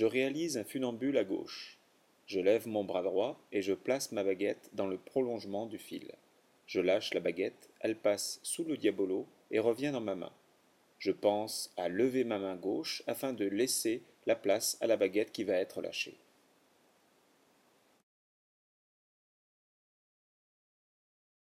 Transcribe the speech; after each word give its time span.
je 0.00 0.06
réalise 0.06 0.56
un 0.56 0.64
funambule 0.64 1.18
à 1.18 1.24
gauche. 1.24 1.76
Je 2.24 2.40
lève 2.40 2.66
mon 2.66 2.84
bras 2.84 3.02
droit 3.02 3.38
et 3.52 3.60
je 3.60 3.74
place 3.74 4.12
ma 4.12 4.24
baguette 4.24 4.70
dans 4.72 4.86
le 4.86 4.96
prolongement 4.96 5.66
du 5.66 5.76
fil. 5.76 6.10
Je 6.66 6.80
lâche 6.80 7.12
la 7.12 7.20
baguette 7.20 7.68
elle 7.80 7.96
passe 7.96 8.40
sous 8.42 8.64
le 8.64 8.78
diabolo 8.78 9.26
et 9.50 9.58
revient 9.58 9.90
dans 9.92 10.00
ma 10.00 10.14
main. 10.14 10.32
Je 10.98 11.12
pense 11.12 11.70
à 11.76 11.90
lever 11.90 12.24
ma 12.24 12.38
main 12.38 12.56
gauche 12.56 13.02
afin 13.06 13.34
de 13.34 13.44
laisser 13.44 14.02
la 14.24 14.36
place 14.36 14.78
à 14.80 14.86
la 14.86 14.96
baguette 14.96 15.32
qui 15.32 15.44
va 15.44 15.56
être 15.56 15.82
lâchée. 15.82 16.16